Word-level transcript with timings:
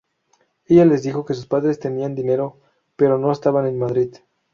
Ella 0.65 0.85
les 0.85 1.03
dijo 1.03 1.25
que 1.25 1.35
sus 1.35 1.45
padres 1.45 1.77
tenían 1.79 2.15
dinero 2.15 2.57
pero 2.95 3.19
no 3.19 3.31
estaban 3.31 3.67
en 3.67 3.77
Madrid. 3.77 4.15